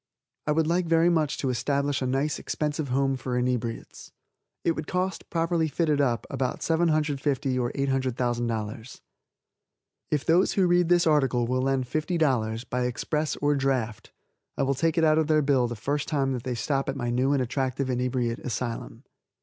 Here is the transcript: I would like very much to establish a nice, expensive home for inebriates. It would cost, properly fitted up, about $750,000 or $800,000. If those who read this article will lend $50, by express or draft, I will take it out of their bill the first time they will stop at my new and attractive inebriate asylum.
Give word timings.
I 0.47 0.51
would 0.51 0.65
like 0.65 0.87
very 0.87 1.09
much 1.11 1.37
to 1.37 1.51
establish 1.51 2.01
a 2.01 2.07
nice, 2.07 2.39
expensive 2.39 2.87
home 2.87 3.15
for 3.15 3.37
inebriates. 3.37 4.11
It 4.63 4.71
would 4.71 4.87
cost, 4.87 5.29
properly 5.29 5.67
fitted 5.67 6.01
up, 6.01 6.25
about 6.27 6.61
$750,000 6.61 7.59
or 7.61 7.71
$800,000. 7.73 9.01
If 10.09 10.25
those 10.25 10.53
who 10.53 10.65
read 10.65 10.89
this 10.89 11.05
article 11.05 11.45
will 11.45 11.61
lend 11.61 11.85
$50, 11.85 12.67
by 12.71 12.85
express 12.85 13.35
or 13.35 13.53
draft, 13.53 14.11
I 14.57 14.63
will 14.63 14.73
take 14.73 14.97
it 14.97 15.03
out 15.03 15.19
of 15.19 15.27
their 15.27 15.43
bill 15.43 15.67
the 15.67 15.75
first 15.75 16.07
time 16.07 16.35
they 16.39 16.49
will 16.49 16.55
stop 16.55 16.89
at 16.89 16.95
my 16.95 17.11
new 17.11 17.31
and 17.33 17.39
attractive 17.43 17.87
inebriate 17.91 18.39
asylum. 18.39 19.03